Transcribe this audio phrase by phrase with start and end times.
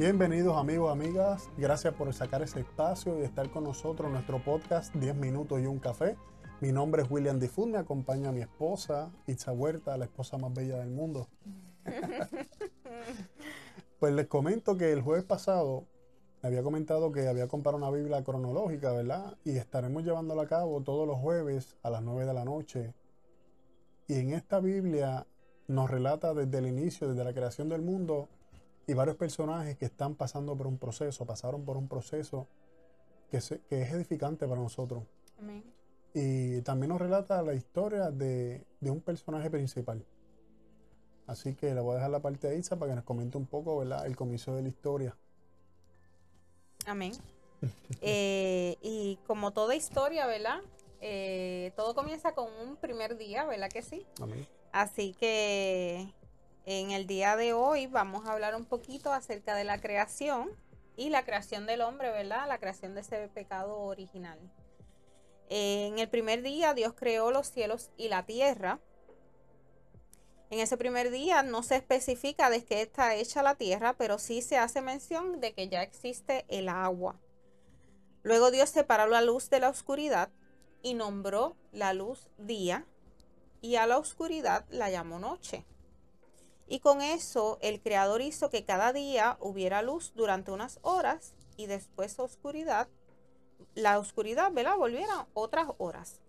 [0.00, 1.50] Bienvenidos amigos, amigas.
[1.58, 5.66] Gracias por sacar ese espacio y estar con nosotros en nuestro podcast 10 minutos y
[5.66, 6.16] un café.
[6.62, 10.78] Mi nombre es William Difud, me acompaña mi esposa, Itza Huerta, la esposa más bella
[10.78, 11.28] del mundo.
[14.00, 15.84] pues les comento que el jueves pasado
[16.40, 19.36] había comentado que había comprado una Biblia cronológica, ¿verdad?
[19.44, 22.94] Y estaremos llevándola a cabo todos los jueves a las 9 de la noche.
[24.08, 25.26] Y en esta Biblia
[25.68, 28.30] nos relata desde el inicio, desde la creación del mundo,
[28.90, 32.48] y varios personajes que están pasando por un proceso, pasaron por un proceso
[33.30, 35.04] que, es edificante para nosotros.
[36.12, 40.04] Y también nos relata la historia de, un personaje principal.
[41.28, 43.46] Así que le voy a dejar la parte a Isa para que nos comente un
[43.46, 44.04] poco ¿verdad?
[44.06, 45.16] el comienzo de la historia.
[46.86, 47.12] Amén.
[48.00, 50.60] Eh, y como toda historia, ¿verdad?
[51.02, 54.06] Eh, todo comienza con un primer día, ¿verdad que sí?
[54.18, 54.46] Amén.
[54.72, 56.10] Así que
[56.66, 60.50] en el día de hoy vamos a hablar un poquito acerca de la creación
[60.96, 62.46] y la creación del hombre, ¿verdad?
[62.48, 64.38] La creación de ese pecado original.
[65.48, 68.78] En el primer día Dios creó los cielos y la tierra.
[70.50, 74.42] En ese primer día no se especifica de qué está hecha la tierra, pero sí
[74.42, 77.18] se hace mención de que ya existe el agua.
[78.22, 80.30] Luego Dios separó la luz de la oscuridad
[80.82, 82.86] y nombró la luz día
[83.60, 85.64] y a la oscuridad la llamó noche.
[86.70, 91.66] Y con eso el Creador hizo que cada día hubiera luz durante unas horas y
[91.66, 92.86] después oscuridad,
[93.74, 94.76] la oscuridad, ¿verdad?
[94.76, 96.20] Volviera otras horas.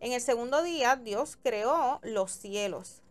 [0.00, 3.02] En el segundo día Dios creó los cielos.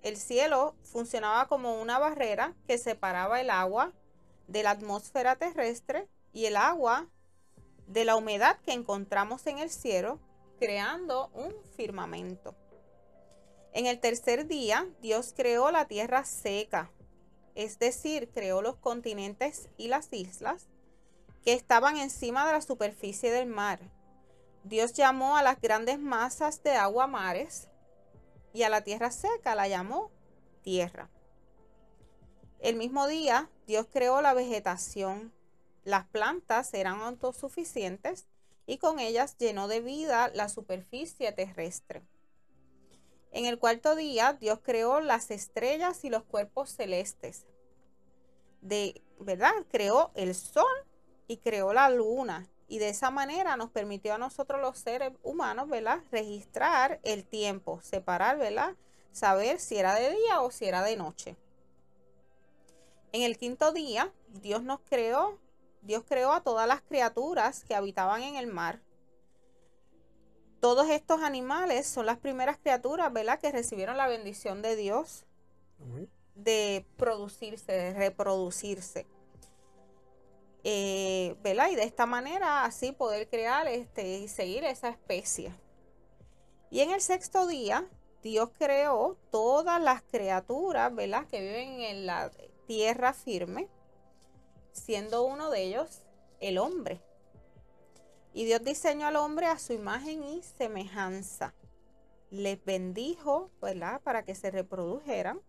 [0.00, 3.92] El cielo funcionaba como una barrera que separaba el agua
[4.48, 7.06] de la atmósfera terrestre y el agua
[7.86, 10.20] de la humedad que encontramos en el cielo,
[10.58, 12.54] creando un firmamento.
[13.76, 16.90] En el tercer día, Dios creó la tierra seca,
[17.54, 20.66] es decir, creó los continentes y las islas
[21.44, 23.80] que estaban encima de la superficie del mar.
[24.64, 27.68] Dios llamó a las grandes masas de agua mares
[28.54, 30.10] y a la tierra seca la llamó
[30.62, 31.10] tierra.
[32.60, 35.34] El mismo día, Dios creó la vegetación.
[35.84, 38.26] Las plantas eran autosuficientes
[38.64, 42.06] y con ellas llenó de vida la superficie terrestre.
[43.36, 47.44] En el cuarto día, Dios creó las estrellas y los cuerpos celestes.
[48.62, 49.52] De, ¿verdad?
[49.70, 50.64] Creó el sol
[51.28, 52.48] y creó la luna.
[52.66, 56.00] Y de esa manera nos permitió a nosotros los seres humanos, ¿verdad?
[56.10, 58.74] Registrar el tiempo, separar, ¿verdad?
[59.12, 61.36] Saber si era de día o si era de noche.
[63.12, 65.38] En el quinto día, Dios nos creó,
[65.82, 68.80] Dios creó a todas las criaturas que habitaban en el mar
[70.66, 73.38] todos estos animales son las primeras criaturas, ¿verdad?
[73.38, 75.24] Que recibieron la bendición de Dios
[76.34, 79.06] de producirse, de reproducirse.
[80.64, 81.70] Eh, ¿verdad?
[81.70, 85.54] Y de esta manera así poder crear este, y seguir esa especie.
[86.68, 87.88] Y en el sexto día,
[88.24, 91.28] Dios creó todas las criaturas, ¿verdad?
[91.28, 92.32] Que viven en la
[92.66, 93.68] tierra firme,
[94.72, 96.02] siendo uno de ellos
[96.40, 97.00] el hombre.
[98.36, 101.54] Y Dios diseñó al hombre a su imagen y semejanza.
[102.28, 104.02] Les bendijo, ¿verdad?
[104.02, 105.40] Para que se reprodujeran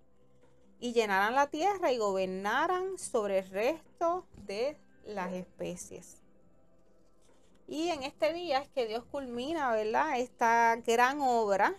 [0.79, 6.23] y llenaran la tierra y gobernaran sobre el resto de las especies.
[7.67, 10.17] Y en este día es que Dios culmina, ¿verdad?
[10.17, 11.75] Esta gran obra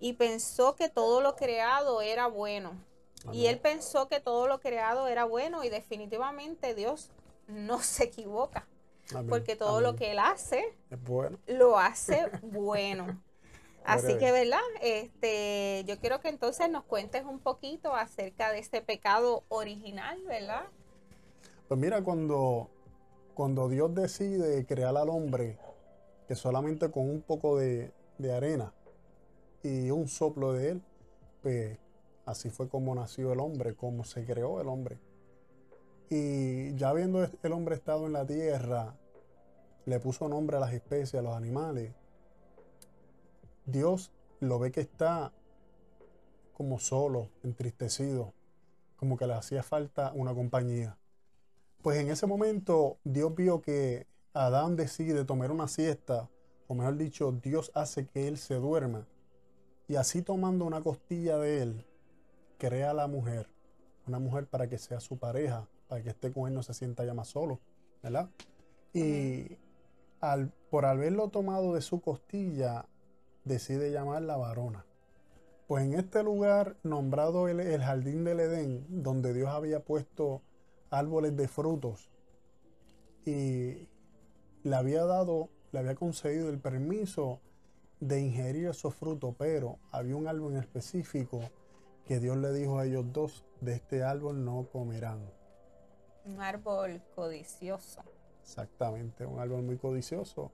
[0.00, 2.72] y pensó que todo lo creado era bueno.
[3.32, 7.10] Y él pensó que todo lo creado era bueno y definitivamente Dios
[7.48, 8.66] no se equivoca
[9.28, 10.64] porque todo lo que él hace
[11.46, 13.22] lo hace bueno.
[13.84, 14.58] Así que, ¿verdad?
[14.82, 20.64] Este, yo quiero que entonces nos cuentes un poquito acerca de este pecado original, ¿verdad?
[21.68, 22.68] Pues mira, cuando,
[23.34, 25.58] cuando Dios decide crear al hombre,
[26.26, 28.72] que solamente con un poco de, de arena
[29.62, 30.82] y un soplo de él,
[31.42, 31.78] pues
[32.24, 34.98] así fue como nació el hombre, como se creó el hombre.
[36.08, 38.94] Y ya viendo el hombre estado en la tierra,
[39.86, 41.92] le puso nombre a las especies, a los animales.
[43.64, 45.32] Dios lo ve que está
[46.52, 48.32] como solo, entristecido,
[48.96, 50.96] como que le hacía falta una compañía.
[51.82, 56.28] Pues en ese momento Dios vio que Adán decide tomar una siesta,
[56.68, 59.06] o mejor dicho, Dios hace que él se duerma.
[59.88, 61.86] Y así tomando una costilla de él,
[62.58, 63.48] crea a la mujer,
[64.06, 67.04] una mujer para que sea su pareja, para que esté con él no se sienta
[67.04, 67.60] ya más solo,
[68.02, 68.28] ¿verdad?
[68.92, 69.58] Y
[70.20, 72.86] al, por haberlo tomado de su costilla,
[73.44, 74.84] decide llamarla varona.
[75.66, 80.42] Pues en este lugar, nombrado el, el, jardín del Edén, donde Dios había puesto
[80.90, 82.10] árboles de frutos
[83.24, 83.88] y
[84.62, 87.40] le había dado, le había concedido el permiso
[88.00, 91.40] de ingerir esos frutos, pero había un árbol en específico
[92.04, 95.18] que Dios le dijo a ellos dos, de este árbol no comerán.
[96.26, 98.02] Un árbol codicioso.
[98.42, 100.52] Exactamente, un árbol muy codicioso.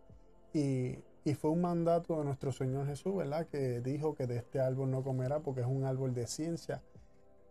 [0.53, 3.47] Y, y, fue un mandato de nuestro Señor Jesús, ¿verdad?
[3.47, 6.83] Que dijo que de este árbol no comerá porque es un árbol de ciencia,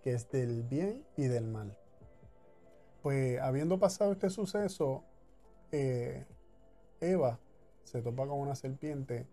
[0.03, 1.77] que es del bien y del mal.
[3.01, 5.03] Pues habiendo pasado este suceso,
[5.71, 6.25] eh,
[6.99, 7.39] Eva
[7.83, 9.27] se topa con una serpiente,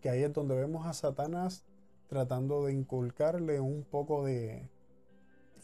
[0.00, 1.64] que ahí es donde vemos a Satanás
[2.06, 4.68] tratando de inculcarle un poco de...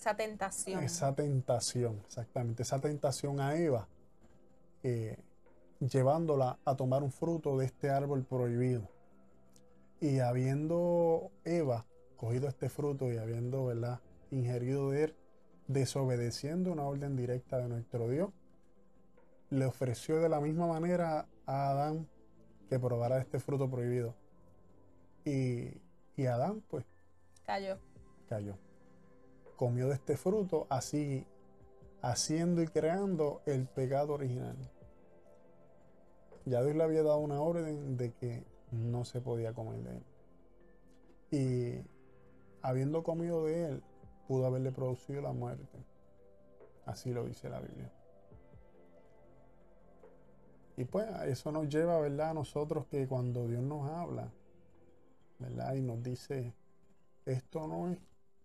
[0.00, 0.82] Esa tentación.
[0.82, 3.86] Esa tentación, exactamente, esa tentación a Eva,
[4.82, 5.18] eh,
[5.78, 8.88] llevándola a tomar un fruto de este árbol prohibido.
[10.00, 11.84] Y habiendo Eva
[12.16, 14.00] cogido este fruto y habiendo, ¿verdad?,
[14.30, 15.16] ingerido de él,
[15.68, 18.30] desobedeciendo una orden directa de nuestro Dios,
[19.50, 22.08] le ofreció de la misma manera a Adán
[22.70, 24.14] que probara este fruto prohibido.
[25.26, 25.74] Y,
[26.16, 26.86] y Adán, pues,
[27.44, 27.76] cayó.
[28.30, 28.69] Cayó.
[29.60, 31.26] Comió de este fruto, así
[32.00, 34.56] haciendo y creando el pecado original.
[36.46, 40.04] Ya Dios le había dado una orden de que no se podía comer de él.
[41.30, 41.84] Y
[42.62, 43.82] habiendo comido de él,
[44.26, 45.84] pudo haberle producido la muerte.
[46.86, 47.92] Así lo dice la Biblia.
[50.78, 52.30] Y pues eso nos lleva, ¿verdad?
[52.30, 54.32] A nosotros que cuando Dios nos habla,
[55.38, 55.74] ¿verdad?
[55.74, 56.54] Y nos dice,
[57.26, 57.98] esto no es,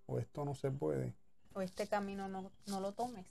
[0.07, 1.13] o esto no se puede.
[1.53, 3.25] O este camino no, lo tomes.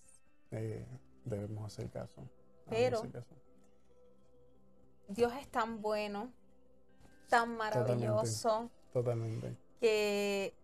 [0.51, 0.87] Eh,
[1.25, 2.23] debemos hacer caso.
[2.69, 3.03] Pero
[5.09, 6.33] Dios es tan bueno,
[7.29, 8.71] tan maravilloso.
[8.93, 9.57] Totalmente.
[9.81, 10.55] Que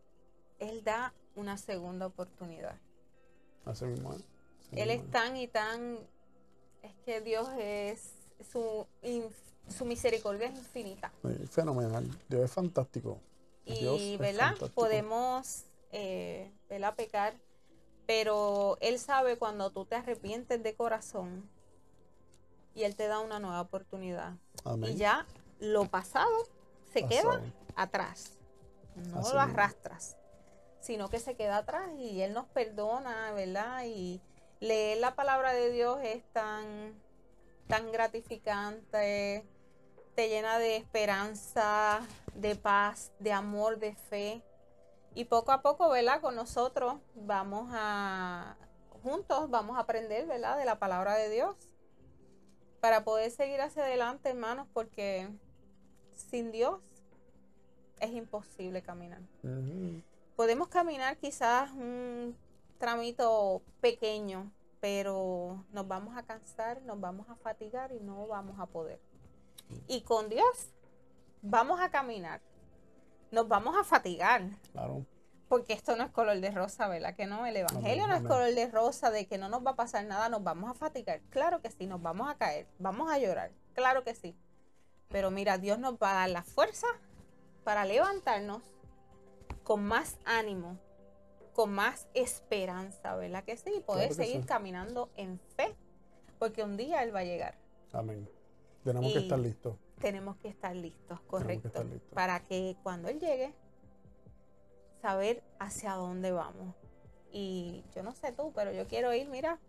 [0.58, 2.76] Él da una segunda oportunidad.
[3.64, 4.14] Así mismo.
[4.72, 5.98] Él es tan y tan...
[6.82, 8.14] Es que Dios es
[8.50, 8.86] su,
[9.68, 11.12] su misericordia es infinita.
[11.50, 12.08] Fenomenal.
[12.28, 13.20] Dios es fantástico.
[13.66, 14.56] Y, ¿verdad?
[14.74, 16.94] Podemos, eh, ¿verdad?
[16.94, 17.34] Pecar,
[18.06, 21.48] pero Él sabe cuando tú te arrepientes de corazón
[22.74, 24.34] y Él te da una nueva oportunidad.
[24.82, 25.26] Y ya
[25.58, 26.30] lo pasado
[26.92, 27.42] se queda
[27.76, 28.38] atrás.
[28.94, 30.16] No lo arrastras,
[30.80, 33.84] sino que se queda atrás y Él nos perdona, ¿verdad?
[33.86, 34.20] Y
[34.60, 36.94] leer la palabra de Dios es tan
[37.70, 39.46] tan gratificante,
[40.16, 42.00] te llena de esperanza,
[42.34, 44.42] de paz, de amor, de fe.
[45.14, 46.20] Y poco a poco, ¿verdad?
[46.20, 48.56] Con nosotros vamos a,
[49.02, 50.56] juntos vamos a aprender, ¿verdad?
[50.56, 51.56] De la palabra de Dios.
[52.80, 55.28] Para poder seguir hacia adelante, hermanos, porque
[56.12, 56.80] sin Dios
[58.00, 59.20] es imposible caminar.
[60.36, 62.36] Podemos caminar quizás un
[62.78, 64.50] tramito pequeño,
[64.80, 68.98] pero nos vamos a cansar, nos vamos a fatigar y no vamos a poder.
[69.86, 70.70] Y con Dios
[71.42, 72.40] vamos a caminar,
[73.30, 74.42] nos vamos a fatigar.
[74.72, 75.04] Claro.
[75.48, 77.16] Porque esto no es color de rosa, ¿verdad?
[77.16, 79.76] Que no, el Evangelio no, es color de rosa, de que no nos va a
[79.76, 81.20] pasar nada, nos vamos a fatigar.
[81.30, 84.36] Claro que sí, nos vamos a caer, vamos a llorar, claro que sí.
[85.08, 86.86] Pero mira, Dios nos va a dar la fuerza
[87.64, 88.62] para levantarnos
[89.64, 90.78] con más ánimo,
[91.52, 93.82] con más esperanza, ¿verdad que sí?
[93.84, 95.74] Poder seguir caminando en fe,
[96.38, 97.58] porque un día Él va a llegar.
[97.92, 98.28] Amén.
[98.84, 99.76] Tenemos que estar listos.
[100.00, 101.84] Tenemos que estar listos, correcto.
[102.14, 103.52] Para que cuando Él llegue,
[105.00, 106.74] saber hacia dónde vamos.
[107.32, 109.60] Y yo no sé tú, pero yo quiero ir, mira,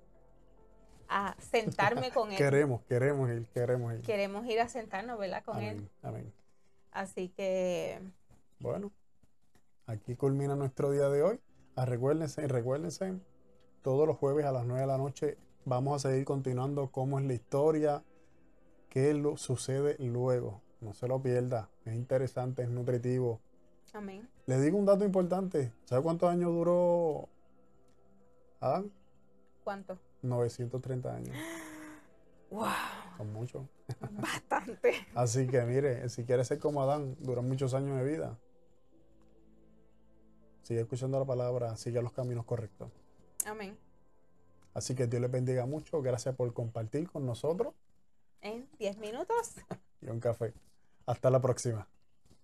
[1.08, 2.38] a sentarme con Él.
[2.38, 4.02] queremos, queremos ir, queremos ir.
[4.02, 5.44] Queremos ir a sentarnos, ¿verdad?
[5.44, 5.90] Con Él.
[6.02, 6.34] Amén.
[6.92, 8.02] Así que...
[8.60, 8.92] Bueno,
[9.86, 11.40] aquí culmina nuestro día de hoy.
[11.76, 13.14] Ah, recuérdense, recuérdense,
[13.82, 17.26] todos los jueves a las 9 de la noche vamos a seguir continuando cómo es
[17.26, 18.04] la historia,
[18.92, 20.62] qué lo sucede luego.
[20.82, 23.42] No se lo pierda, es interesante, es nutritivo.
[23.94, 24.30] Amén.
[24.46, 25.74] Le digo un dato importante.
[25.86, 27.28] ¿Sabe cuántos años duró
[28.60, 28.92] Adán?
[29.64, 29.98] ¿Cuánto?
[30.22, 31.36] 930 años.
[32.52, 32.68] ¡Wow!
[33.18, 33.64] Son muchos.
[34.12, 34.94] Bastante.
[35.16, 38.38] Así que mire, si quiere ser como Adán, dura muchos años de vida
[40.72, 42.90] sigue escuchando la palabra, sigue los caminos correctos.
[43.46, 43.78] Amén.
[44.74, 46.02] Así que Dios les bendiga mucho.
[46.02, 47.74] Gracias por compartir con nosotros.
[48.42, 49.56] En 10 minutos.
[50.02, 50.54] y un café.
[51.06, 51.88] Hasta la próxima.